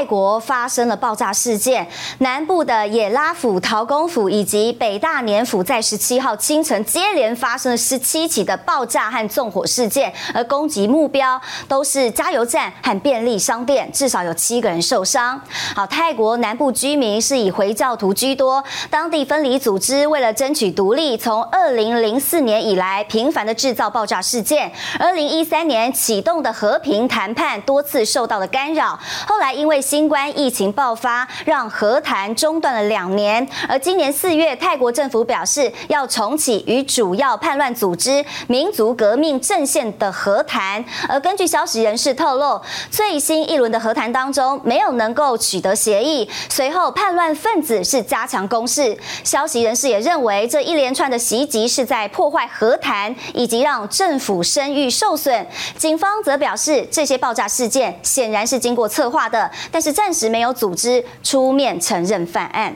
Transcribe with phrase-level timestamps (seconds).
[0.00, 1.86] 泰国发生了爆炸事件，
[2.20, 11.38] 南部的也拉府、陶公府以及北大年府在十七号清晨接连发生了十七起的爆炸和纵火事件，而攻击目标
[11.68, 15.38] 都是加油站和便利商店，至少有七个人受伤。
[15.76, 28.98] 好，泰国南部居民是以回教徒居多，当地分离组织为了争取独立，从二零零四年以来频繁的制造爆炸事件，二零一三年启动的和平谈判多次受到了干扰，
[29.28, 33.44] 后来因为新冠疫情爆发，让和谈中断了两年。
[33.68, 40.84] 而今年四月，泰国政府表示要重启与主要叛乱组织民族革命阵线的和谈。
[41.08, 46.30] 而根据消息人士透露，最新一轮的和谈当中没有能够取得协议。
[46.48, 48.96] 随后，叛乱分子是加强攻势。
[49.24, 55.44] 消息人士也认为，这一连串的袭击是在破坏和谈，以及让政府声誉受损。
[55.76, 59.50] 警方则表示，这些爆炸事件显然是经过策划的。
[59.70, 62.74] 但是暂时没有组织出面承认犯案。